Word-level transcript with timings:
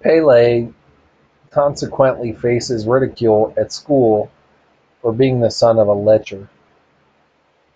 Pelle 0.00 0.72
consequently 1.50 2.32
faces 2.32 2.86
ridicule 2.86 3.52
at 3.58 3.72
school 3.72 4.30
for 5.02 5.12
being 5.12 5.40
the 5.40 5.50
son 5.50 5.78
of 5.78 5.86
a 5.86 5.92
lecher. 5.92 6.48